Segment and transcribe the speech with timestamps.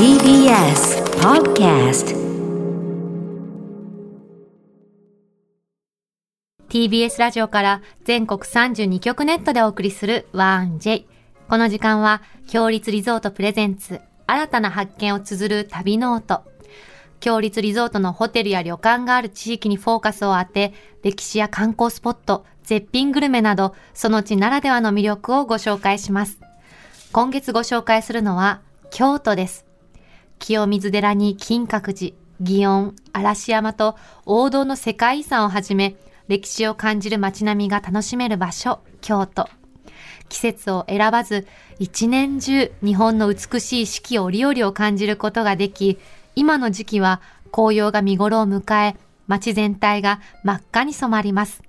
[0.00, 2.16] TBS Podcast
[6.70, 11.04] TBS ラジオから全国32局ネットでお送りする 1J。
[11.50, 16.44] この時間は、共立リゾートプレゼンツ、新たな発見を綴る旅ノート。
[17.20, 20.72] 共立リゾートのホテルや旅館がある地域にフォーカスを当て、
[21.02, 26.38] 歴史や観光スポット、絶品グルメなど、その地ならではの魅力をご紹介します。
[27.12, 29.69] 今月ご紹介するのは、京都です。
[30.40, 35.94] 清水寺に金閣寺、祇園、嵐山と王道の世界遺産をはじめ、
[36.26, 39.48] 歴史を感じる街並みが楽しめる場所、京都。
[40.28, 41.46] 季節を選ばず、
[41.78, 45.98] 一年中日本の美しい四季折々を感じることができ、
[46.34, 47.20] 今の時期は
[47.52, 51.62] 紅葉が見頃を迎え、街全体が真っ赤に染まります。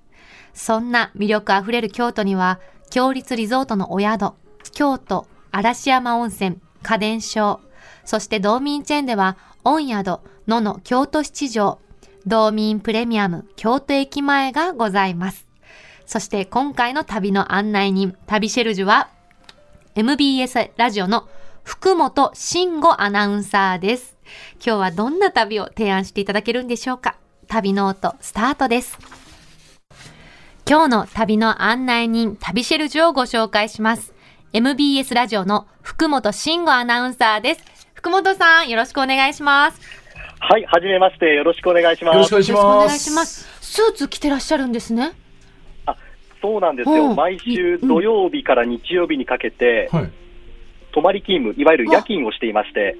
[0.53, 2.59] そんな魅力あふれる京都には、
[2.89, 4.33] 強立リゾートのお宿、
[4.71, 7.59] 京都、嵐山温泉、家電商、
[8.05, 11.79] そして道民チェーンでは、御宿、野の京都七条、
[12.25, 15.47] 道民プレミアム京都駅前がございます。
[16.05, 19.09] そして今回の旅の案内人、旅シェルジュは、
[19.95, 21.27] MBS ラジオの
[21.63, 24.17] 福本慎吾アナウンサーです。
[24.65, 27.17] 今日はどんな旅を提案していただけるんでしょうか？
[27.47, 28.97] 旅ノートスタートです。
[30.67, 34.13] 今日の旅の案内人、旅シェルジュをご紹介します。
[34.53, 37.63] MBS ラジオの福本慎吾アナウンサーです。
[38.01, 39.79] 福本さん、よろしくお願いします。
[40.39, 42.15] はい、はじめまして、よろしくお願いします。
[42.15, 43.03] よろしくお願いしよろしくお願います。
[43.03, 43.47] します。
[43.61, 45.11] スーツ着てらっしゃるんですね。
[46.41, 47.13] そうなんですうんよ。
[47.13, 50.11] 毎週土曜日から日曜日にかけて、はい。
[50.91, 52.97] 泊まり勤務、いわゆる夜勤をしていまして、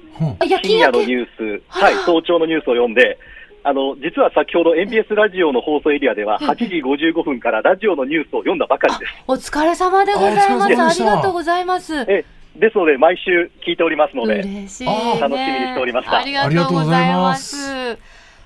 [0.62, 1.06] 深夜のニ。
[1.06, 3.18] ュース、はい、早朝のニュースを読んで、
[3.64, 9.12] あの、実は先ほど MBS ラジオの放送エリアでは、ええ8時55分からラジオのニュースを読んだばかりです。
[9.26, 11.02] お疲れ様でございます。
[11.02, 12.02] ありがとうございます。
[12.02, 12.24] え
[12.56, 15.12] ですので、毎週聞いておりますので、嬉しい、あね。
[15.16, 17.98] ー楽しみにしておりましたありがとうございます。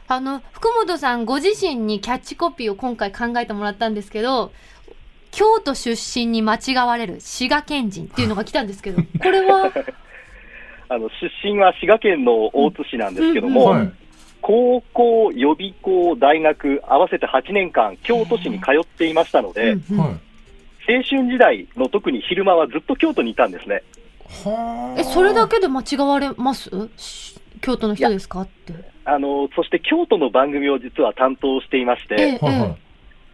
[0.09, 4.53] あの、福本さんご自身にキャッチコピーを今回考えてもらったんですけど、
[5.33, 9.73] 京都出身に間違われる滋賀県人っていうのが来たんですけど、 これは、
[10.89, 13.93] あの、出身は滋賀県の大津市なんですけども、はい。
[14.41, 20.17] 高校、予備校、大学、合わせて8年間、京都市に通っていましたので、うんうんはい。
[20.89, 23.83] 青春時代の特に昼間はずっと京都にいたんですね。
[24.45, 25.01] はあ。
[25.01, 26.71] え、それだけで間違われます？
[26.97, 28.43] し京都の人ですか？
[28.43, 28.75] って。
[29.05, 32.79] あのそして京都の番組を実は担当していまして、ええはいはい。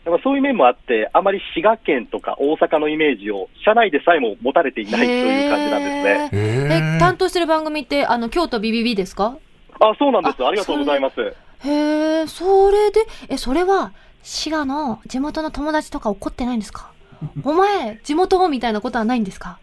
[0.05, 6.31] だからそういう面もあって、あまり滋賀県とか大阪のイメージを社内でさえも持たれていないという感じなんですね。
[6.33, 9.39] ええ、担当してる番組って、あの、京都ビビビですか？
[9.79, 10.45] あ、そうなんです。
[10.45, 11.21] あありがとうございます。
[11.21, 13.93] へえ、それで、え、それは、
[14.23, 16.92] 滋賀の地元の友達とか怒ってないんですか？
[17.45, 19.59] お前、地元みたいなことはないんですか？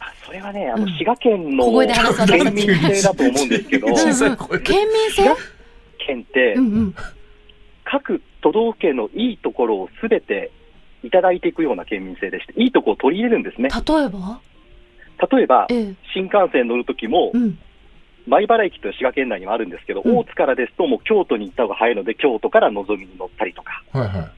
[0.00, 5.22] あそれはね、あうんの滋賀県の小声で話す私たち県民性だと思うんですけど、 うん小さい声で県民性？
[6.06, 6.94] 県ってうんうん。
[7.84, 10.50] 各都道府県のいいところをすべて
[11.04, 13.68] いただいていくような県民性でして、いいところを取り入れるんですね。
[13.68, 14.40] 例えば？
[15.32, 15.94] 例えば、ええ。
[16.12, 17.58] 新幹線乗るときもう、ん。
[18.28, 24.30] 米原駅という滋賀県内にもあるんですけど、うん大津からですと、もう京都に行った方が早いので、京都からのぞみに乗ったりとか、はいはい。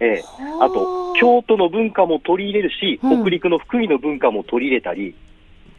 [0.00, 0.24] ええ
[0.60, 5.14] あと、京都の文化も取り入れるし、うん北陸の福井の文化も取り入れたり、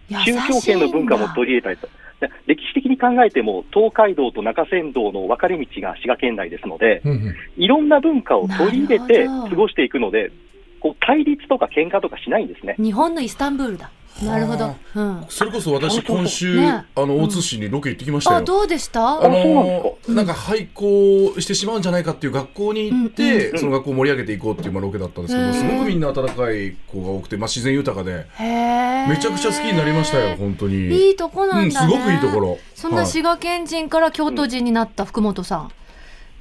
[0.10, 1.88] 宗宗教圏の文化も取り入れたりと。
[2.20, 7.36] で歴史的に考えても、東海道と中山道の分かれ道が滋賀県内ですので、うんうん。
[7.58, 10.32] いろんな文化を取り入れて過ごしていくので、
[10.80, 12.76] こう対立とか喧嘩とかしないんですね。
[12.80, 13.92] 日本のイスタンブールだ。
[14.24, 14.76] なるほど。
[14.96, 15.26] うん。
[15.30, 16.86] それこそ私今週、ね。
[16.96, 18.46] あの大津市にロケ行ってきましたあ、よ。
[18.46, 19.20] どうでした？
[19.20, 23.60] あそうなんのなんか廃校してしまうんじゃないかっていう学校に行って、うん。
[23.60, 25.54] その学校を盛り上げていこうっていうまあロケだったんですけど、うん。
[25.54, 28.26] すごくみんな温かい子が多くて、まあ、自然豊かで。
[28.40, 31.08] めちゃくちゃ好きになりましたよ本当に。
[31.10, 31.86] いいとこなんだね。
[31.86, 32.58] うん、すごくいいところ。
[32.76, 35.72] そんな滋賀県人から京都人になった福本さん。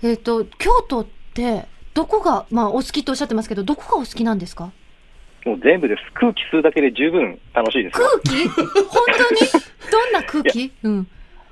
[0.03, 4.72] えっ、と、京都って、どこが、まあ、お好きとおっしゃってますけど、どこがお好きなんですか？
[5.46, 6.02] もう全部です。
[6.14, 8.08] 空気吸うだけで十分楽しいですよ。
[8.24, 8.48] 空気？
[8.48, 8.58] 本
[9.16, 9.40] 当に？
[9.92, 10.72] どんな空気？
[10.82, 11.06] うん。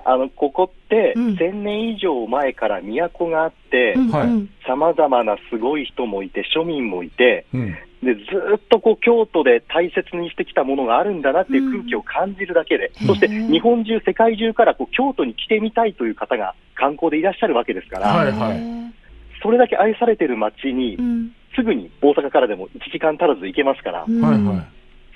[0.05, 4.51] あの、ここって、うん1000年以上前から都があってう、ん、はいうん。
[4.67, 18.95] 様々なすごい人もいて、庶民もいて、うんで、ずーっとこう、京都で大切にしてきたものがあるんだなっていう空気を感じるだけで、うんそして日本中、世界中からこう京都に来てみたいという方が観光でいらっしゃるわけですから、はいはい
[19.43, 21.35] それだけ愛されてる街にう、ん。
[21.55, 24.67] すぐに大阪からでも1時間足らず行けますから、うんはいはい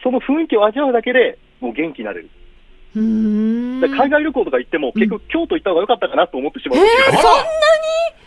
[0.02, 2.30] その雰囲気を味わうだけでもう元気になれる。
[2.94, 3.80] うーん。
[3.96, 7.20] 海外旅行とか行っても、結局京都行った方が良かったかなと思ってしまえー、うんですよ。
[7.20, 8.18] そんなに？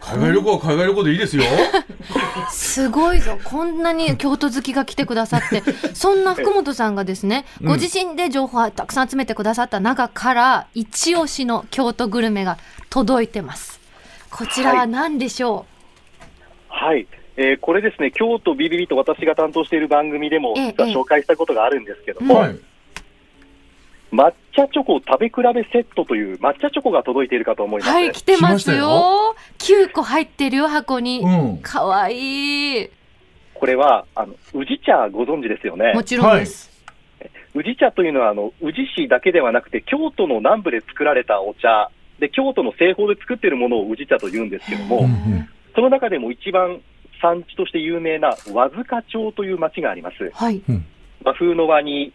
[0.00, 1.42] 海外旅行は海外旅行でいいですよ。
[2.50, 3.38] すごいぞ。
[3.44, 5.60] こんなに京都好きが来てくださって、
[5.94, 12.58] そんな福本さんがですね、ご自身で情報をたくさん集めてくださった中から、一押しの京都グルメが
[12.88, 13.78] 届いてます。
[14.30, 15.66] こちらは何でしょ
[16.68, 17.06] はい。
[17.36, 22.58] えーこれですね、京都ビビビと私が担当している番組でも、ええ実は紹介したことがあるんですけども、はい。
[24.12, 27.94] 抹茶チョコ食べ比べセットという抹茶チョコが届いているかと思いうます。
[27.94, 29.36] はい、来てますよ。
[29.58, 31.20] 9個入ってるよ、箱に。
[31.20, 31.58] うん。
[31.58, 32.90] かわいい。
[33.54, 36.02] これは、あの、宇治茶ご存知ですよねも。
[36.02, 36.70] ちろんです。
[37.54, 45.08] 宇治茶というのは、あの、宇治市だけではなくて、京都の南部で作られたお茶、で、京都の製法で作っているものを宇治茶と言うんですけども、
[45.74, 46.80] その中でも一番
[47.20, 50.30] 産地として有名な和塚町という町があります。
[50.32, 50.62] はい。
[51.24, 52.12] 和風の和に、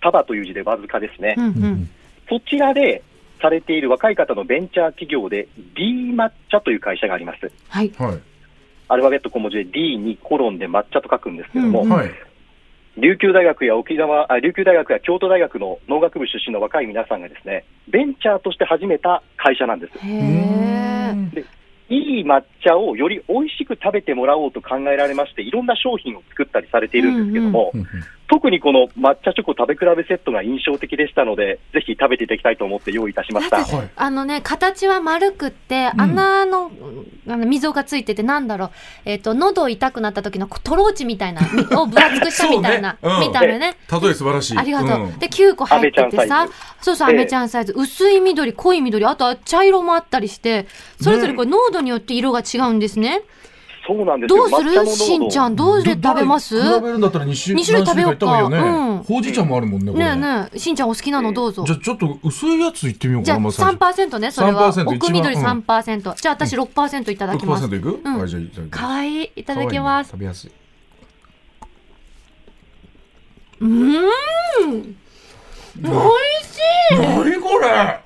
[0.00, 1.34] 束という字で和塚ですね。
[1.38, 1.90] うんううんん。
[2.28, 3.02] そちらで
[3.40, 7.50] されている若い方のベンチャー企業で D 抹茶という会社があります。
[7.68, 7.92] はい。
[7.98, 8.18] はい。
[8.88, 12.10] アルファベット小文字で D にコロンで抹茶と書くんですけども、うんはい。
[12.96, 19.98] 琉球大学や沖縄あ、琉球大学や京都大学の農学部出身の若い皆さんがですね、ベンチャーとして始めた会社なんです。
[19.98, 21.61] へえ。
[21.96, 27.88] いい抹茶をより美味しく食べてもらおうと考えられまして、いろんな商品を作ったりされているんですけども、うんうん
[28.32, 33.58] 特にこの抹茶チョコ食べ比べセットが印象的でしたので、ぜひ食べていただきたいと思って用意いたしました
[33.94, 36.70] あのね、形は丸くって、うん穴の、
[37.28, 38.70] あの溝がついてて、なんだろう、
[39.04, 41.42] えっ、と、喉痛くなった時のトローチみたいな、
[41.78, 43.76] を分厚くしたみたいな、ねうん見た目ね。
[43.90, 44.56] 例え素晴らしい。
[44.56, 45.06] ありがとう。
[45.08, 46.48] んで、9個入っててさ
[46.80, 50.66] そうそう、ええアメちゃんサイズ、薄い緑、濃い緑、あとは茶色もあったりして、
[50.98, 53.20] それぞれこれ濃度によって色が違うんですね。
[53.84, 54.48] そうなんですよ。
[54.48, 54.86] どうする？
[54.86, 56.60] しんちゃん、どうで食べます？
[56.60, 59.04] 比べるんだったら2種二種類食べようか何種類行った方がいいようんね。
[59.08, 59.92] ほうじ茶もあるもんね。
[59.92, 61.72] ねえねえ、しんちゃんお好きなのどうぞじ。
[61.72, 63.24] ゃあちょっと薄いやついってみようかな。
[63.26, 64.72] じゃあまず最初3%ね、それは。
[64.72, 66.14] 3%奥緑一番3%。
[66.14, 67.64] じゃあ私6%いただきます。
[67.64, 68.00] 6%いく？
[68.04, 69.30] うんはい、じゃあいただきますかわいい。
[69.34, 70.10] いただきます。
[70.10, 70.50] 食べやすい。
[73.60, 74.96] うーん。
[75.84, 76.58] おいし
[76.92, 76.96] い。
[76.98, 78.00] 何これ？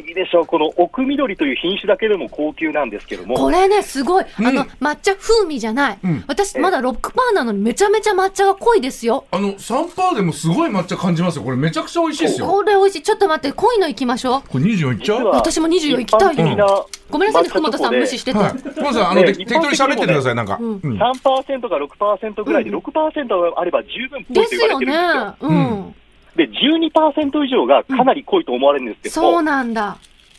[0.00, 0.46] いいでしょう。
[0.46, 4.24] この奥緑という品種だけでも高級なんですけども、これね、すごい。
[4.38, 5.98] うんあの、抹茶風味じゃない。
[6.02, 6.94] うん私、まだ6%
[7.34, 9.24] なのにめちゃめちゃ抹茶が濃いですよ。
[9.30, 11.42] あの、3%でもすごい抹茶感じますよ。
[11.44, 12.46] これめちゃくちゃ美味しいですよ。
[12.46, 13.02] これ美味しい。
[13.02, 14.48] ちょっと待って、濃いの行きましょう。
[14.48, 15.26] これ24いっちゃう？
[15.26, 18.38] 私も24行きたい一般的なごめんなさいね、福本さん無視してて。
[18.38, 18.52] はい。
[18.58, 20.58] 福本さん、あの、 適当に喋っててください、なんか。
[20.60, 24.80] うんうん3%か6%ぐらいで、うん6%あれば十分ですよ。
[24.80, 24.94] ね。
[25.40, 25.94] うん。
[26.36, 29.96] で、12%以上がかなり濃いと思われるんですけどそうも、なんだ。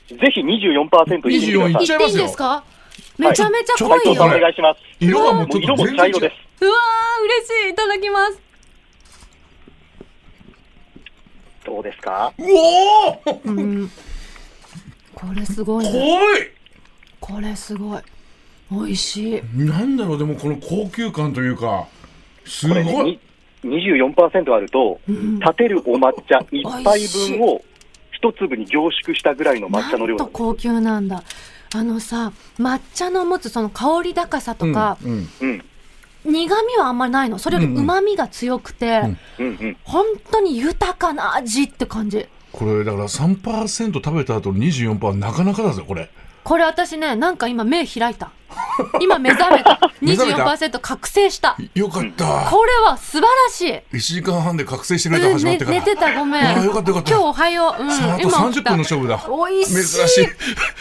[0.10, 1.42] ぜひ24%入れてくだ24さい。
[1.42, 2.64] 行っていいんいっちゃいますよですか
[3.18, 4.00] めちゃめちゃ濃いよ。
[4.00, 4.80] 斉藤さんお願いします。
[5.00, 6.64] 色がもう色も茶色です。
[6.64, 7.72] うわー、嬉しい。
[7.72, 8.42] いただきます。
[11.66, 12.32] どうですか？
[12.38, 13.92] うおーうん。
[15.14, 15.92] これすごいね。
[15.92, 18.02] 濃いこれすごい。
[18.72, 19.42] 美味しい。
[19.56, 21.88] なんだろう、でもこの高級感というか、
[22.46, 23.20] すごい。
[23.64, 23.84] ね、に
[24.14, 27.62] 24%あると、うん立てるお抹茶1杯分を
[28.12, 31.24] 一粒に凝縮したぐらいの抹茶の量なんと高級なんだ。
[31.76, 35.64] あのさ、抹茶の持つその香り高さとか、うんうん
[36.26, 37.38] うん、苦味はあんまりないの。
[37.38, 39.02] それよりうんうん旨味が強くて、
[39.40, 39.78] うんうん、うん。
[39.84, 42.28] 本当に豊かな味って感じ。
[42.52, 46.10] これだから3%食べた後の24%はなかなかだぜこれ
[46.44, 48.32] これ私ね、なんか今目開いた。
[49.02, 49.80] 今目覚めた。
[50.02, 51.58] 目覚めた？24%覚醒した。
[51.74, 53.96] よかったこれは素晴らしい。
[53.96, 56.46] 1時間半で覚醒してくれた始まってから、寝てたごめん。
[56.46, 57.82] ああよかったよかった今日おはよう。
[57.82, 59.74] うん、30今起きた分の勝負だ美味しい。
[59.74, 60.28] 珍しい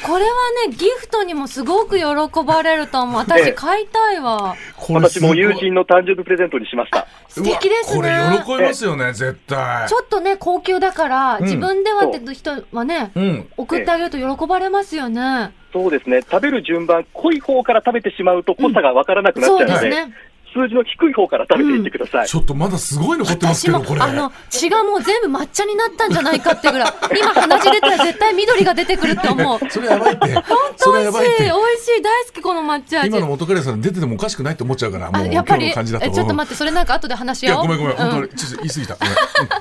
[0.02, 0.30] これは
[0.68, 2.04] ね、ギフトにもすごく喜
[2.44, 3.20] ばれると思う。
[3.20, 4.54] 私ええ買いたいわ。
[4.88, 7.06] 私も友す人の誕生日プレゼントにしました。
[7.28, 7.96] 素敵ですね。
[7.96, 15.52] これ喜びますよね絶対ちょっとね、高級だから、ん自分ではって人はね、うん送ってあげると喜ばれますよね。
[15.76, 16.23] そうですね。
[16.23, 20.14] 食べる順番、濃い方から食べてしまうと濃さがわからなくなっちゃうので、ですね。
[20.56, 22.26] 数字の低い方から食べていってください。
[22.26, 24.00] ちょっとまだすごい残ってますけどこれ。
[24.00, 29.59] あの血がもう全部抹茶になったんじゃないかってぐらい今鼻血出たら絶対緑が出てくるって思う。
[29.68, 30.35] それやばいって。
[30.35, 30.45] 本
[30.76, 31.50] そ当美味しい美味
[31.85, 33.09] しい大好きこの抹茶味。
[33.09, 38.97] 今の元カレさん出ててもおかしくないと思っちゃうからもうやっぱりえちょっと待ってそれなんか後で話し合おうごめんごめん本当うんにちょっと言い過ぎた。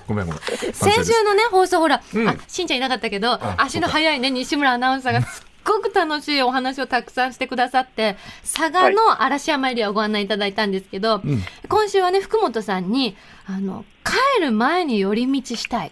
[0.07, 0.25] ごめん。
[0.25, 0.39] うんごめん
[0.73, 2.29] 先週のね放送ほら、うん。
[2.29, 11.41] あしんちゃんいなかったけどあ足の速いね西村アナウンサーがすっごく楽しいお話をたくさんしてくださって佐賀の嵐山エリアをご案内いただいたんですけど、うん。
[11.67, 13.17] 今週はね福本さんに
[13.47, 15.91] あの帰る前に寄り道したい。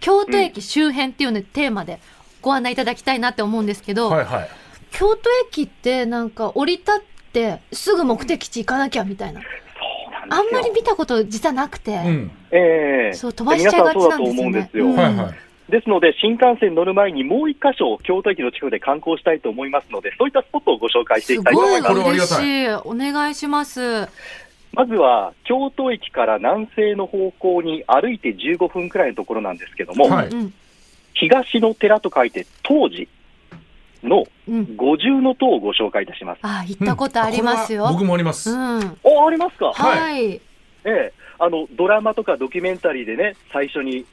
[0.00, 1.98] 京都駅周辺っていうね、テーマで
[2.42, 4.48] ご案内いただきたいなって思うんですけど、はいはい。
[4.90, 9.40] 京都駅ってなんか降り立ってすぐ目的地行かなきゃみたいな。
[10.28, 12.30] あんまり見たこと実はなくて、うん。
[12.50, 21.94] ええそう飛ばしちゃいがちなんですよねですので、新幹線乗る前にもう一箇所、京都駅の近くで観光したいと思いますので、そういったスポットをご紹介していすきたいと思います。
[21.94, 22.68] ごい嬉しい。
[22.84, 24.08] お願いします。
[24.72, 30.54] まずは、京都駅から南西の方向に歩いて15分くらいのところなんですけども、はいうん
[31.16, 33.08] 東の寺と書いて、当時
[34.02, 34.76] のうん。
[34.76, 36.40] 五重の塔をご紹介いたします。
[36.42, 37.84] あ、行ったことありますよ。
[37.84, 38.50] これは僕もあります。
[38.50, 38.98] うん。
[39.04, 39.72] お、ありますか？
[39.72, 40.32] はい。
[40.32, 40.40] え
[40.84, 44.06] え、あのドラマとかドキュメンタリーでね、最初に必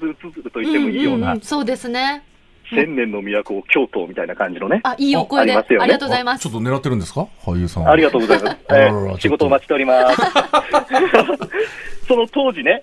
[0.00, 2.22] ず映ると言ってもいいような、んんんそうですね。
[2.70, 5.52] 千年の都、京都みたいな感じのね、あ、いいお声で。
[5.54, 6.62] あありますよねりがとうございますあちょっ。
[6.62, 7.26] と狙ってるんですか？
[7.44, 7.88] 俳優さん。
[7.88, 10.16] ありがとうございます、 ええちょっと仕事お待ちしております。
[12.08, 12.82] その当時ね、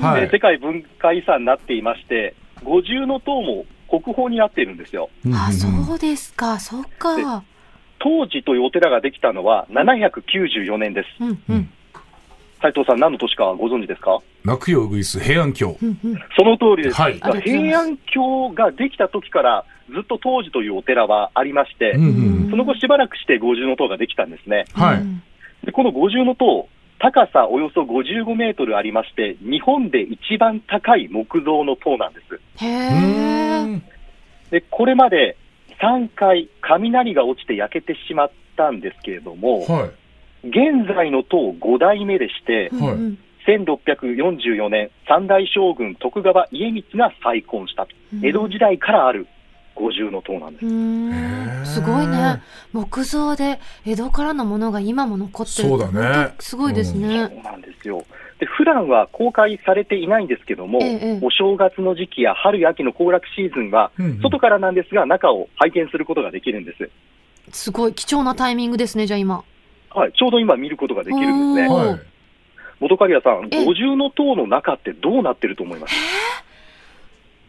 [0.00, 5.08] はいえー世界文化遺産になっていまして、五重の塔も国宝になっているんですよ。
[5.32, 6.58] あ、そうですか。
[6.60, 7.42] そっか。
[7.98, 11.08] 当時というお寺ができたのは794年です。
[11.20, 11.70] うんうん
[12.60, 14.18] 斉藤さん、何の年かご存知ですか？
[14.44, 15.76] 泣くよウグイス平安京。
[16.38, 17.00] その通りです。
[17.00, 24.64] はい平安京ができた時から、ずっと当時というお寺はありまして、うんうんその後しばらくして五重の塔ができたんですね。
[24.72, 25.22] はいうん
[25.64, 26.68] でこの五重の塔、
[27.00, 32.40] 高さおよそ55メートルありまして、日本で一番高い木造の塔なんです。
[32.64, 33.80] へ
[34.50, 35.36] で、これまで
[35.80, 39.90] 3回雷が落ちて焼けてしまったんですけれども、はい。
[40.48, 47.92] 現在の塔5代目でして、はいうんうん1644年、三代将軍徳川家光が再建したと。
[48.22, 49.28] 江戸時代からある
[49.76, 51.74] 五重の塔なんです。
[51.74, 52.42] すごいね。
[52.72, 55.68] 木造で江戸からのものが今も残ってる。
[55.68, 55.92] そうだ
[56.26, 57.28] ねすごいですね。
[57.28, 58.04] そうなんですよ。
[58.40, 66.90] で、普段は公開されていないんですけども、ええお正月の時期や春や秋の行楽シーズンは、うんうん外からなんですが、中を拝見することができるんです。
[67.52, 69.44] すごい貴重なタイミングですね、じゃあ今。
[69.96, 71.74] はい、ちょうど今見ることができるんですね。
[71.74, 72.00] はい。
[72.80, 73.62] 元刈谷さん、え。
[73.62, 75.94] え五重の塔の中ってどうなってると思います？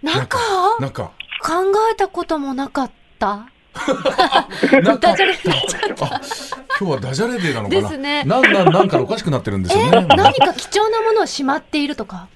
[0.01, 0.38] 中？
[0.80, 1.12] なんか、
[1.42, 1.51] 考
[1.92, 3.50] えたこともなかった。
[3.77, 5.34] ダジャレ。
[5.34, 6.22] になっちゃっあ、
[6.80, 7.82] 今日はダジャレデーなのかな？
[7.82, 8.24] ですね。
[8.24, 10.08] なんなん、なんかおかしくなってるんですよね。
[10.08, 12.30] 何か貴重なものをしまっているとか？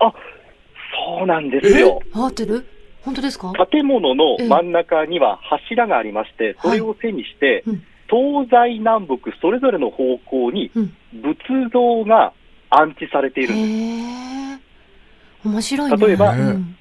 [0.00, 2.00] そうなんですよ。
[2.14, 2.66] 合ってる？
[3.02, 3.52] 本当ですか？
[3.70, 10.96] 建物の真ん中には柱がありまして、それを背にして、うん東西南北それぞれの方向にうん。
[11.12, 11.38] 仏
[11.72, 12.32] 像が
[12.70, 14.62] 安置されているんで
[15.42, 15.48] す。
[15.48, 16.06] 面白いね。
[16.06, 16.76] 例えばうん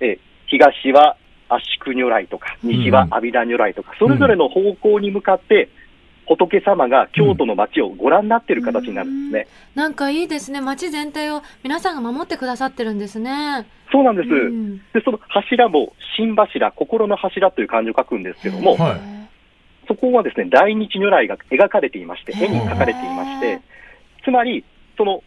[0.00, 1.16] え東は
[1.48, 5.68] 圧縮如来とか、西は阿弥陀如来とか、それぞれの方向に向かって、
[6.26, 9.52] 仏様が京都の街をご覧になっている形になるんですね。
[9.76, 10.60] なんかいいですね。
[10.60, 13.66] 街全体を皆さんが守ってくださってるんですね。
[13.92, 14.28] そうなんです。
[14.28, 19.15] うんで、その柱も、新柱、心の柱という漢字を書くんですけども、はい
[19.88, 23.60] そこはですね、大日如来が描かれていまして、絵に描かれていまして、
[24.24, 24.64] つまり、
[24.96, 25.22] その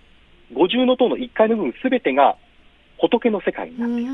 [0.54, 2.36] 五重の塔の1階の部分すべてが
[2.98, 4.12] 仏の世界にうなっている。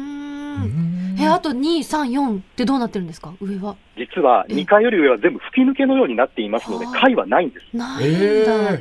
[1.17, 3.33] え、あと2、3、4ってどうなってるんですか？
[3.39, 3.75] 上は。
[3.97, 7.75] 実はえ2階より上は全部吹き抜けのようになっていますので、はあ階はないんです。
[7.75, 8.77] ないんだ。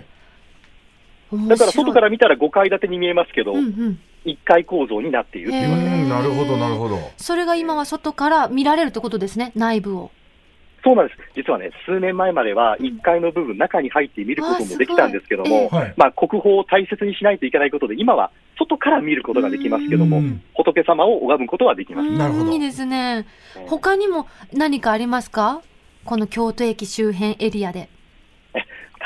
[1.48, 4.00] だから外から見たら5階建てに見えますけど、うんうん。
[4.24, 6.98] 1階構造になっているってえいうわけなるほど、なるほど。
[7.16, 10.10] それが今は外から見られるってことですね、内部を。
[10.84, 11.20] そうなんです。
[11.34, 15.94] 実はね、数年前までは1階の部分、中に入って見ることもできたんですけども、はい。
[15.96, 22.08] まあ、国宝を大切にしないといけないことで、今は外から見ることができますけども、うん仏様を拝むことはできます。
[22.08, 23.26] うんなるほどいいですね。
[23.56, 25.62] えー他にも何かありますか？
[26.04, 27.88] この京都駅周辺エリアで。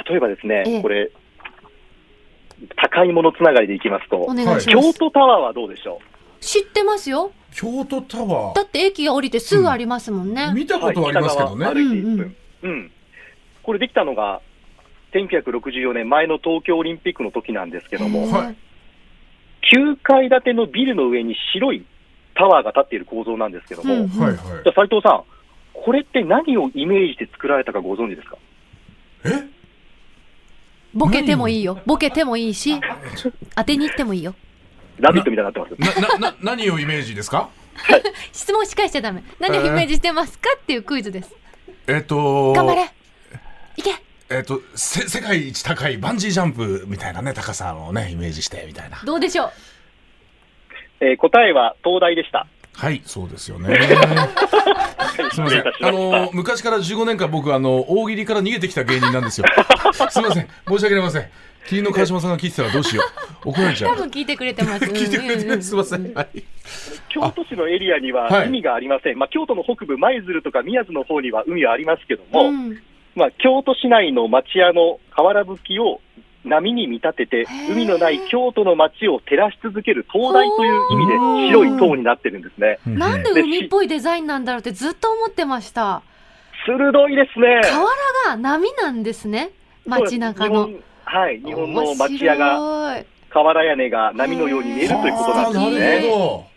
[0.09, 1.11] 例えばですね、ええこれ、
[2.77, 4.69] 高いものつながりでいきますとお、願いします。
[4.69, 6.01] 京都タワーはどうでしょ
[6.41, 7.31] 知ってますよ。
[7.55, 10.49] 京都タワだって駅が降りてすぐありますもんね。
[10.51, 10.55] ー。
[10.55, 11.65] 見たうことはありますけどね。
[11.67, 12.37] はい歩いて1うん分。
[12.63, 12.91] うん。
[13.63, 14.41] これできたのが、
[15.13, 18.57] 1964年前の東京オリンピックの時なんですけども、へーはい
[19.75, 21.85] 9階建てのビルの上に白い
[22.35, 24.39] タワーが建っている構造なんですけども、うんじはいはい。
[24.39, 25.25] ゃあ斉藤さん、
[25.75, 28.39] これって何をイメージして作られたかご存知ですか？
[29.25, 29.49] え？
[30.95, 31.81] ボケてもいいよ。
[31.85, 32.81] ボケてもいいし、
[33.57, 34.35] 当てに行ってもいいよ。
[35.01, 36.01] ラビットみたいになってます。
[36.01, 37.49] な、な、な、何をイメージですか？
[38.33, 39.23] 質問し返しちゃダメ。
[39.39, 41.35] 何をイメージしてますかっていうクイズです。
[41.87, 42.91] えっと、頑張れ
[43.77, 43.95] いけ
[44.31, 48.99] えっと、せ、世界一高いバンジージャンプみたいなね、高さをね、イメージして、みたいな。
[49.05, 49.51] どうでしょう？
[51.01, 52.47] えー答えは東大でした。
[52.75, 53.75] はい、そうですよね。
[55.33, 55.65] すみません。
[55.83, 59.47] あの、昔から15年間僕、あの、大喜利から逃げてきた芸人なんですよ。
[60.11, 60.49] すみません。
[60.69, 61.29] 申し訳ありません。
[61.67, 63.03] 麒麟の川島さんが聞いてたらどうしよ
[63.45, 63.49] う。
[63.51, 63.97] 怒られちゃう。
[63.97, 64.85] 多分聞いてくれてます。
[64.91, 65.63] 聞いてくれてます。
[65.63, 66.15] すみません。
[66.15, 66.43] はい。
[67.09, 69.19] 京都市のエリアにははい海がありません。
[69.19, 72.79] まあ、京都の北部、舞鶴とか宮津の方には海はありますけども、うん
[73.15, 76.01] まあ、京都市内の町屋の瓦葺きを
[76.45, 81.13] 波に見立てて海のない京都の街を照らし続ける灯台という意味で
[81.49, 82.79] 白い塔になってるんですね。
[82.87, 86.03] なんでで海っぽいデザインなんだろうってずっと思ってました。
[86.67, 87.61] 鋭いですね。
[87.65, 87.87] 河
[88.25, 89.51] 原が波なんですね。
[89.87, 90.71] 街中の。
[91.11, 96.49] はい、日本の町屋が、瓦屋根が波のように見えるということなんですね。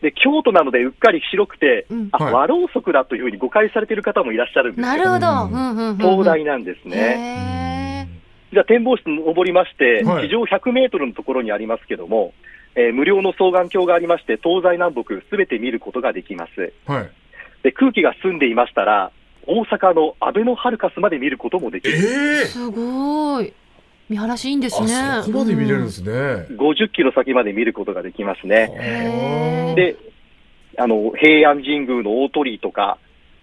[0.00, 6.16] で、京都なのでうっかり白くて、うんあ、はい和ろうそくだというふうに誤解されている方もいらっしゃるんですけど、なるほど。
[6.16, 8.06] 灯台なんですね。
[8.06, 8.06] へ
[8.52, 12.34] じゃあ展望室に登りまして、はい地上100メートルのところにありますけども、
[12.76, 16.72] えー無料の双眼鏡がありまして、東西南北すべて見ることができます。
[16.86, 16.92] ど。
[16.92, 17.10] はい。
[17.62, 19.10] で、空気が澄んでいましたら、
[19.46, 21.96] 大阪のアベノハルカスまで見ることもできえる。
[21.96, 23.52] えーすごい。
[24.14, 24.94] 見晴らしいいんですね。
[24.94, 26.10] あ、そこまで見れるんですね。
[26.56, 29.74] 50キロ先まで見ることができますね。
[29.74, 29.96] で、
[30.78, 32.98] あの、平安神宮の大鳥居とか、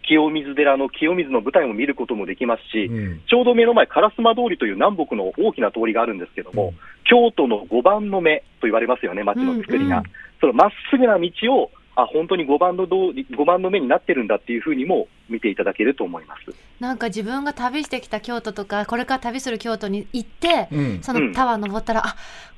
[0.08, 6.74] 清水寺の清水の舞台も見ることもできますし、うんちょうど目の前、烏丸通りという南北の大きな通りがあるんですけども、
[7.04, 9.98] 京都の5番の目と言われますよね、街の作りが。
[9.98, 10.04] うん
[10.42, 16.56] そのまっすぐな道を、あ、本当に5番の通り、5番の目になってるんだっていうふうにも見ていただけると思います。
[16.80, 21.00] なんか自分が旅してきた京都とか、これから旅する京都に行って、うん。
[21.02, 22.16] そのタワー登ったら、あ、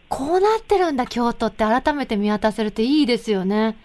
[0.08, 3.78] こうなってるんだ京都って改めて見渡せるといいですよね。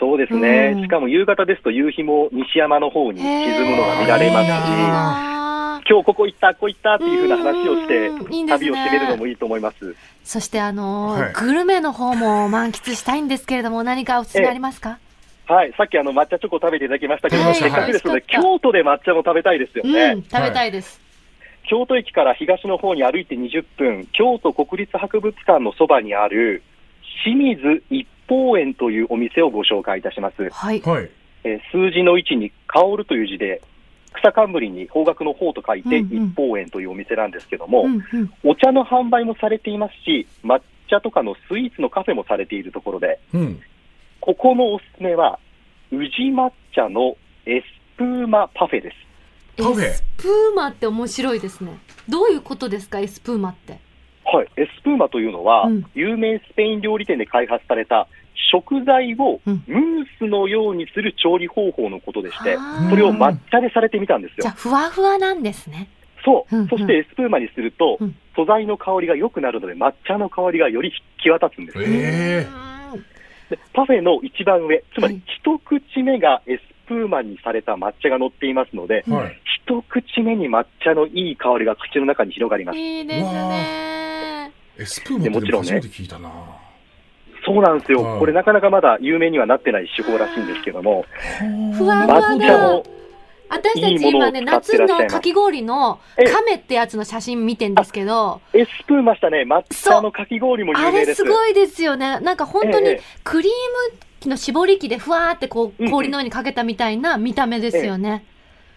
[0.00, 0.72] そうですね。
[0.74, 0.82] うん。
[0.82, 8.34] しかも夕方ですと夕日も西山の方に沈むのが見られますし、今日ここ行った、ここ行ったっていうふうな話をしてうん。
[8.34, 8.70] いい、ですね。
[8.70, 9.94] 旅を締めるのもいいと思います。
[10.24, 11.32] そしてあのーはい。
[11.34, 14.98] グルメの方も満喫したいんですけれども、 何かおすすめありますか、
[15.46, 17.58] はい、さっきあの抹茶チョコ食べていただきましたけども、はい。
[17.58, 20.04] せっかくですので、京都で抹茶も食べたいですよね。
[20.14, 20.98] うん、食べたいです。
[21.64, 26.62] 京都駅から東の方に歩いて20分、京都国立博物館のそばにある
[27.22, 30.48] 清水一宝園というお店をご紹介いたします。
[30.50, 30.80] はい。
[30.80, 31.10] はい。
[31.42, 33.60] えー数字の1に香るという字で、
[34.12, 43.60] 草冠に方角の方と書いて一宝園というお店なんですけども、うんうん、お茶の販売もされていますし、抹茶とかのスイーツのカフェもされているところで、うん。
[44.20, 45.38] ここのおすすめは、
[45.90, 47.64] 宇治抹茶のエス
[47.96, 48.96] プーマパフェです。
[49.58, 51.78] エパフェスプーマって面白いですね。
[52.08, 53.78] どういうことですか、エスプーマって？
[54.24, 58.06] はい、エスプーマというのは、うん有名スペイン料理店で開発された
[58.52, 64.54] 食材をうんムースのようにする調理方法のことでして、あーそれを抹茶でされてみたんですよじゃあ、。
[64.54, 65.88] ふわふわなんですね。
[66.24, 70.92] そう、うんうんそしてエスプーマにすると、うん素材の香りが良くなるので、抹茶の香りがより
[71.22, 71.78] 際立つんです。
[71.82, 72.46] ええ
[72.94, 73.04] うん
[73.50, 79.40] でパフェの一番上、つまはいり一口目がエスプーマにされた抹茶が乗っていますので、はい。
[79.66, 82.78] 一口目に抹茶のいい香りが口の中に広がります。
[82.78, 83.99] いいですね。
[84.80, 85.72] エスプーマってでもちろんね。
[85.72, 86.30] 初めて聞いたな。
[87.44, 88.18] そうなんですよ、はい。
[88.18, 91.04] これなかなかまだ有名にはなってない手法らしいんですけども、
[91.76, 92.84] ふわふわ抹が茶も
[93.50, 101.24] 私たち今ね、夏のかき氷のええ亀ってやつの写真見てんですけど、エスプーマしたね、抹茶のかき氷もあ有名です。
[101.24, 102.20] れすごいですよね。
[102.20, 103.02] なんか本当にええ。
[103.24, 103.52] クリー
[103.92, 105.90] ム機の絞り器でふわーってこうんううん。
[105.90, 108.24] 氷の上にかけたみたいな見た目ですよね。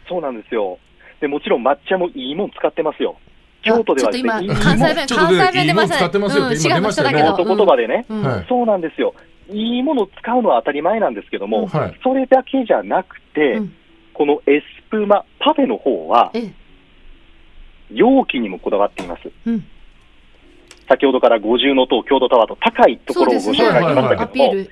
[0.09, 0.79] そうなんですよ。
[1.21, 3.17] でもちろん抹茶もいいもん使ってますよ。
[3.63, 5.97] 京都ではですね、あちょっと今いい関西弁、ちょっとね関西弁出ましたね。
[5.97, 7.21] いいもん使ってますよってうん、今滋賀の人だけど。
[7.21, 8.05] 出ました京都言葉でね、
[8.49, 9.13] そうなんですよ。
[9.49, 11.99] いいものを使うのは当たり前なんですけども、はい。
[12.03, 13.73] それだけじゃなくて、うん
[14.13, 16.53] このエスプーマパフェの方は、ええ、
[17.91, 19.21] 容器にもこだわっています。
[19.45, 19.65] うん。
[20.87, 24.69] 先ほどから五重の塔、郷土タワーと高いところをご紹介しましたけども、ピール。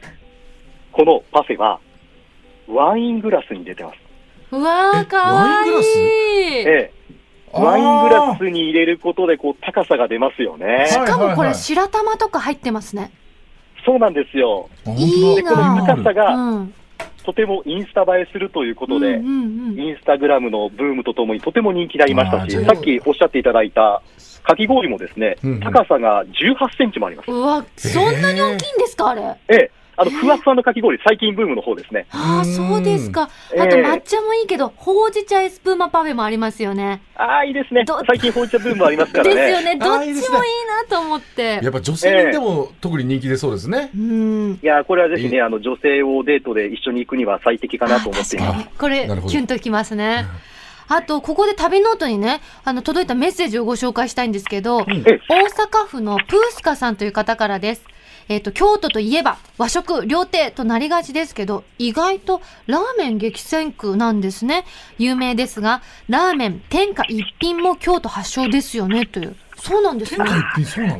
[0.91, 1.80] このパフェは、
[2.67, 3.97] ワイングラスに出てます。
[4.51, 5.73] うわー、えかわいい。
[6.58, 6.93] ええ、
[7.54, 10.88] ワイングラスに入れることで、こう、高さが出ますよね。
[10.90, 13.12] しかもこれ白玉とか入ってますね。
[13.86, 14.70] そうなんですよ。
[14.86, 16.74] あいいで、このな高さうが、ん。
[17.24, 24.02] とてもインスタ映えするということで、うんうんうんインスタグラムのブームとともにとても人気になりましたし、さっきおっしゃっていただいた
[24.44, 27.32] かき氷もですね、うんうん高さが18センチもあります。
[27.32, 29.22] うわ、そんなに大きいんですか、あれ。
[29.48, 32.06] ええ、あの、えーふわふわのかき氷、最近ブームの方ですね。
[32.12, 33.24] ああ、そうですか。
[33.24, 37.02] あと抹茶もいいけど、ほうじ茶エスプーマパフェもありますよね。
[37.16, 38.04] ああ、いいですねど。
[38.06, 39.36] 最近ほうじ茶ブームありますからね。
[39.36, 39.76] ですよね。
[39.78, 40.26] どっちもいいな
[40.90, 41.70] と思ってや。
[41.70, 43.92] っぱ女性にでも特に人気出そうですね。
[43.96, 44.60] うん。
[44.62, 48.50] いや、これはぜひいね、あの、女性をデートで一緒に行くには最適かなと思っています。
[48.50, 48.78] あ確かに。
[48.78, 50.26] これキュンときますね。
[50.88, 57.86] あと、ここで旅ノートにね、あの、届いたメッセージをご紹介したいんですけど、大阪府のプースカさんという方からです。
[58.32, 64.63] えっ、と、京都といえば和食、料亭となりがちですけど、意外とラーメン激戦区なんですね。
[64.98, 69.36] 有名ですが、ラーメン天下一品も京都発祥ですよね、という。
[69.58, 70.26] そうなんですね。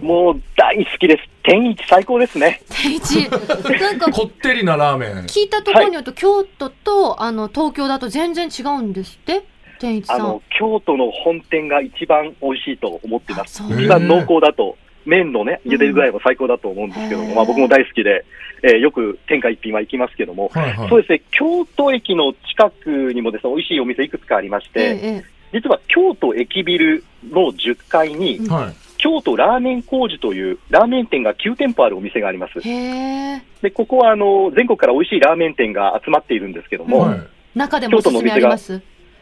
[0.02, 1.24] もう大好きです。
[1.44, 2.62] 天一最高ですね。
[2.70, 3.30] 天一。
[3.30, 5.12] なんか、 こってりなラーメン。
[5.28, 9.44] 聞いたところによると、京都と、あの、東京だと全然違うんですって？
[9.80, 10.20] 天一さん。
[10.20, 13.64] あの、京都の本店が一番美味しいと思っています。
[13.64, 18.26] あそう一番濃厚だと、麺のね、茹で具合も最高だと思うんですけども、へーまあ僕も大好きで、
[18.64, 20.90] えーよく天下一品は行きますけども、はいはい。
[20.90, 28.76] そうですね、京都駅の近くにもですね、美味しいお店いくつかありまして、ええ実は京都駅ビルの10階に、うんはい。
[28.98, 32.62] 京都ラーメン工事というラーメン店が9店舗あるお店があります。
[32.62, 37.20] で、ここはあの、全国から美味しいラーメン店が集まっているんですけども、はい。
[37.56, 38.80] 中でもおすすめあります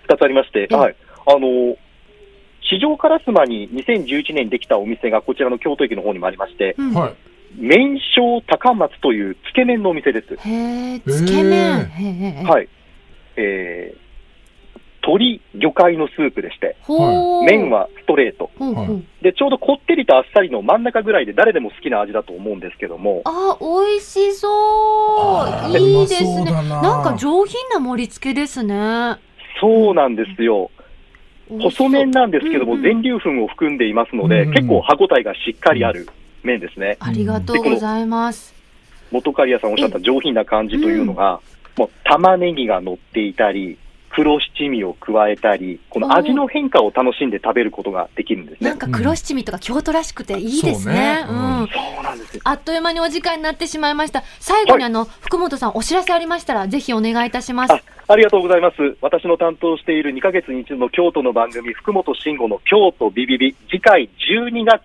[0.09, 0.95] 2つありまして、ええはい。
[1.27, 1.77] あの、
[2.69, 7.15] 市場烏丸に2011年にできたお店がこちらの京都駅の方にもありまして、うんはい。
[7.57, 10.35] 麺匠高松というつけ麺のお店です。
[10.35, 11.89] へえ、つけ麺。
[12.45, 12.69] はい。
[13.35, 14.09] えー、
[15.01, 17.43] 鶏魚介のスープでして、ほう。
[17.43, 17.71] 麺。
[17.71, 18.51] はストレート。
[19.21, 24.47] で、ちょうどこってりとあっさりの真ん中ぐらいで誰でも好きな味だと思うんですけども、あ、美味しそ
[25.73, 25.77] う。
[25.77, 26.51] いいですね。
[26.51, 29.17] なんか上品な盛り付けですね。
[29.59, 30.69] そうなんですよ。
[31.49, 36.07] 細麺なんですけども、うんうん全粒粉を含んでいますので、うんうん結構歯ごたえがしっかりある
[36.43, 36.97] 麺ですね。
[36.99, 38.53] ありがとうございます。
[39.11, 41.41] 元刈谷さんおっしゃった上品な感じというのが、
[41.77, 43.77] もう玉ねぎが乗っていたり、
[44.09, 48.79] 黒七味を加えたり、この味の変化を楽しんで食べることができるんですねなん。
[48.79, 51.23] か黒七味とか京都らしくていいですね。
[51.27, 51.67] そうねううんん。
[51.67, 52.41] そうなんですよ。
[52.43, 54.23] あっという間にお時間になってしまいました。
[54.39, 57.73] 最後にあの、福本さんお知らせありましたら、ぜひお願いいたします。
[57.73, 58.97] あありがとうございます。
[59.01, 64.81] 私の担当している2ヶ月に一度の京都の番組、福本慎吾の京都ビビビ、次回12月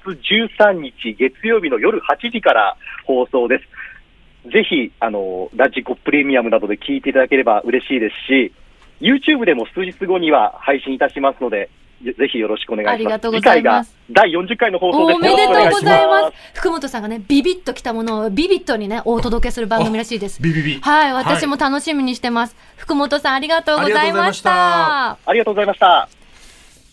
[0.58, 4.50] 13日月曜日の夜8時から放送です。
[4.50, 8.52] ぜひ、あの、ラジコプレミアムなどで聞いていただければ嬉しいですし、
[9.00, 11.70] YouTube でも数日後には配信いたしますので、
[12.04, 12.94] ぜぜひよろしくお願いします。
[12.94, 15.16] ありがとうございます次回が第40回の放送です。
[15.16, 16.34] おめでとうございます。
[16.54, 20.42] 福本さんがね、ビビッときたものをビビッとにね、お届けする番組らしいです。
[20.42, 20.80] ビビビ。
[20.80, 22.56] はい、私も楽しみにしてます。
[22.76, 25.12] 福本さんありがとうございました。
[25.12, 26.08] ありがとうございました。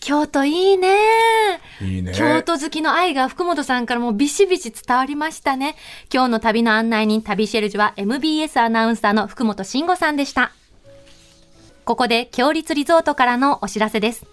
[0.00, 0.88] 京都いいね。
[1.80, 2.12] いいね。
[2.12, 5.76] 京都好きの愛が福本さんからもビシビシ伝わりましたね。
[6.12, 10.52] 今日の旅の案内人、旅シェルジュは MBS アナウンサーの福本慎吾さんでした。
[11.84, 14.24] ここで、強立リゾートからのお知らせです。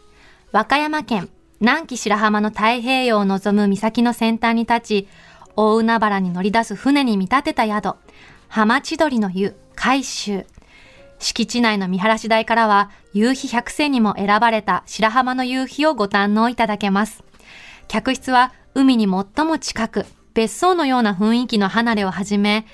[0.51, 5.07] 和歌山県、南紀白浜の太平洋を望む岬の先端に立ち、
[5.55, 7.95] 大海原に乗り出す船に見立てた宿、
[8.49, 10.45] 浜千鳥の湯、海舟。
[11.17, 17.23] 敷地内の見晴らし台からは、夕日百選にも選ばれた白浜の夕日をご堪能いただけます。
[17.87, 22.67] 客室は海に最も近く、別荘のような雰囲気の離れをはじめ、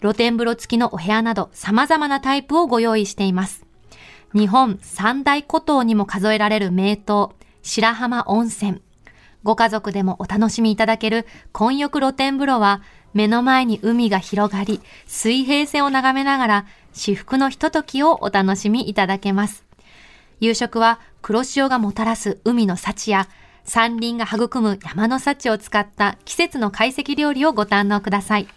[0.00, 3.61] 露天風呂付きのお部屋など様々なタイプをご用意しています。
[4.34, 6.98] 日本三大古島にも数えられる名湯、
[7.62, 8.80] 白浜温泉。
[9.42, 12.80] ご家族でもお楽しみいただける混浴露天風呂は、
[13.12, 19.64] 目の前に海が広がり、水平線を眺めながら、至福のひとときをお楽しみいただけます。
[20.40, 23.28] 夕食は黒潮がもたらす海の幸や
[23.64, 28.48] 山林が育む山の幸を使った季節の懐石料理をご堪能ください。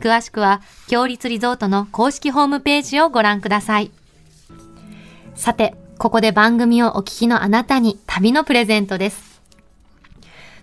[0.00, 3.90] 詳しくは、強立リゾートの公式ホームページをご覧ください。
[5.38, 9.40] さて、ここで番組をお聞きのあなたに旅のプレゼントです。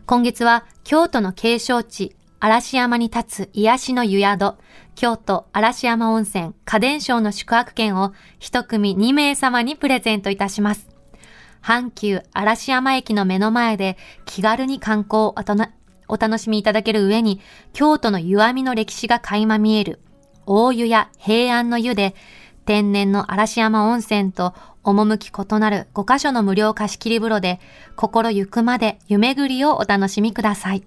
[0.06, 4.56] 今月は京都の景勝地、嵐山に立つ癒しの湯宿、
[4.96, 10.90] 京都嵐山温泉家電商の宿泊券を一組2名様にプレゼントいたします。
[11.64, 15.36] 阪急嵐山駅の目の前で気軽に観光を
[16.10, 17.40] お楽しみいただける上に、
[17.72, 20.02] 京都の湯あみの歴史が垣間見える、
[20.46, 22.14] 大湯や平安の湯で、
[22.66, 27.60] 天然の嵐山温泉と趣異なる5カ所の無料貸し切り風呂で、
[27.96, 30.84] 心ゆくまで湯巡りをお楽しみください。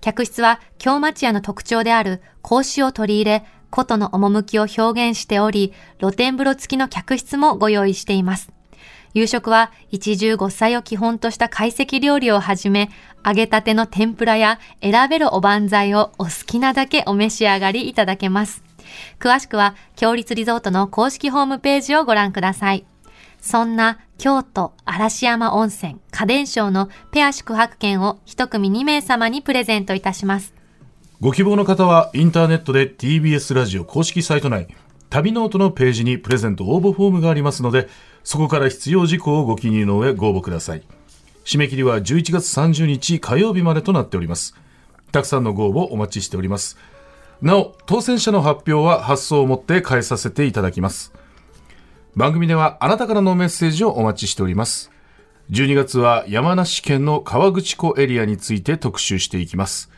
[0.00, 8.50] 客室は京町屋の特徴である格子を取り入れ、古都の趣を表現しており、露天風呂付きの客室もご用意しています。
[9.12, 12.90] 夕食は一汁五菜を基本とした懐石料理をはじめ、
[13.26, 18.69] 揚げたての天ぷらや選べるおばんざいをお好きなだけお召し上がりいただけます。
[19.18, 22.84] 詳しくは、強立リゾートの公式ホームページをご覧ください。
[23.40, 30.54] そんな京都嵐山温泉花伝抄のペア宿泊券を一組2名様にプレゼントいたします。
[31.20, 34.68] ご希望の方はインターネットで TBS ラジオ公式サイト内
[35.10, 37.88] 旅ノートのページにプレゼント応募フォームがありますので
[38.24, 40.82] そこから必要事項をご記入の上ご応募ください
[41.44, 44.54] 締め切りは11月30日火曜日までとなっております
[45.12, 46.78] たくさんのご応募お待ちしております
[47.42, 51.12] なお当選者の発表は発送をもって代えさせていただきます
[52.16, 54.90] 番組ではあなたからのメッセージをお待ちしております
[55.50, 59.90] 12月は山梨県の河口湖エリアについて特集していきます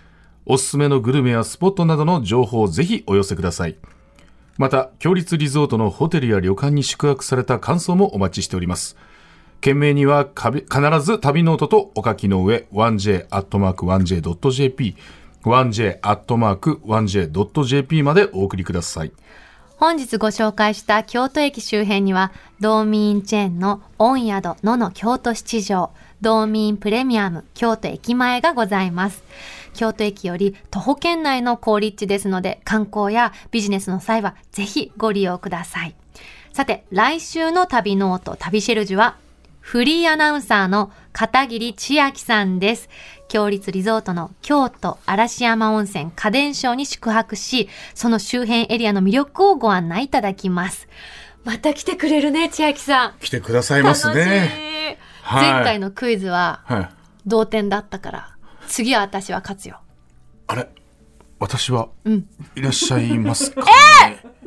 [0.44, 3.76] おすすめのグルメやスポットなどの情報をぜひお寄せください。
[4.58, 8.96] また、共立リゾートのホテルや旅館に宿泊された感想もお待ちしております。
[9.60, 10.50] 件名には必
[11.00, 14.96] ず旅ノートとお書きの上、1j.1j.jp、
[15.44, 19.12] 1j.1j.jp までお送りください。
[19.76, 25.90] 本日ご紹介した京都駅周辺には、ドーミーインチェーンの御宿野乃京都七条、
[26.20, 29.24] ドーミーインプレミアム京都駅前がございます。
[29.74, 35.96] 京都駅より徒歩圏内の好立地ですので、観光やビジネスの際はぜひご利用ください。
[36.52, 39.16] さて、来週の旅ノート、旅シェルジュは、
[39.58, 42.88] フリーアナウンサーの片桐千秋さんです。
[43.28, 50.88] 共立リゾートの京都嵐山温泉花伝抄に宿泊し、その周辺エリアの魅力をご案内いただきます。
[51.44, 53.14] また来てくれるね、千秋さん。
[53.20, 54.06] 来てください楽しい。
[54.08, 54.14] はい
[55.22, 56.88] 前回のクイズははい。
[57.26, 59.80] 同点だったから、次は私は勝つよ。
[60.48, 60.68] あれ？
[61.38, 62.28] 私はうん。
[62.54, 63.66] いらっしゃいますか、ね？
[63.66, 63.70] ま
[64.10, 64.42] たです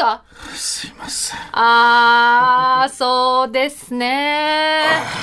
[0.00, 0.22] か？
[0.54, 1.38] すいません。
[1.52, 4.80] あー、そうですね。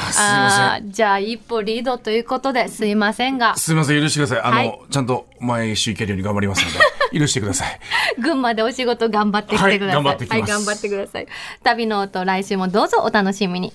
[0.10, 4.42] ーすいませんじゃあ一歩リードということですいませんが、すいません、許してください。
[4.42, 6.80] あの、はいちゃんと毎週行けるように頑張りますので、
[7.20, 7.80] 許してください。
[8.22, 9.80] 群馬でお仕事頑張ってきてください。
[9.80, 11.28] はい頑張ってきますはい、頑張ってください。
[11.64, 13.74] 旅の音来週もどうぞお楽しみに。